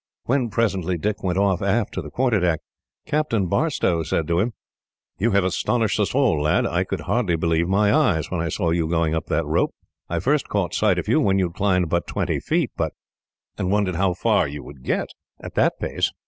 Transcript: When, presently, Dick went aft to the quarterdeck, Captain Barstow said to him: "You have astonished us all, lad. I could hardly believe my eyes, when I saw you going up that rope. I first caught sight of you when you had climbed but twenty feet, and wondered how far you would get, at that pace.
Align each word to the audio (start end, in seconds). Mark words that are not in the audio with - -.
When, 0.23 0.49
presently, 0.49 0.97
Dick 0.97 1.21
went 1.21 1.37
aft 1.37 1.93
to 1.93 2.01
the 2.01 2.09
quarterdeck, 2.09 2.61
Captain 3.05 3.45
Barstow 3.45 4.01
said 4.01 4.27
to 4.29 4.39
him: 4.39 4.53
"You 5.19 5.29
have 5.33 5.43
astonished 5.43 5.99
us 5.99 6.15
all, 6.15 6.41
lad. 6.41 6.65
I 6.65 6.85
could 6.85 7.01
hardly 7.01 7.35
believe 7.35 7.67
my 7.67 7.93
eyes, 7.93 8.31
when 8.31 8.41
I 8.41 8.49
saw 8.49 8.71
you 8.71 8.87
going 8.87 9.13
up 9.13 9.27
that 9.27 9.45
rope. 9.45 9.75
I 10.09 10.19
first 10.19 10.47
caught 10.49 10.73
sight 10.73 10.97
of 10.97 11.07
you 11.07 11.21
when 11.21 11.37
you 11.37 11.49
had 11.49 11.55
climbed 11.55 11.89
but 11.89 12.07
twenty 12.07 12.39
feet, 12.39 12.71
and 13.59 13.69
wondered 13.69 13.93
how 13.93 14.15
far 14.15 14.47
you 14.47 14.63
would 14.63 14.81
get, 14.81 15.09
at 15.39 15.53
that 15.53 15.79
pace. 15.79 16.11